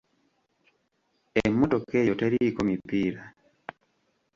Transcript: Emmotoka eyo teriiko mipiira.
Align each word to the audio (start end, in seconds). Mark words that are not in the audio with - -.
Emmotoka 1.41 1.93
eyo 2.01 2.13
teriiko 2.19 2.59
mipiira. 2.69 3.21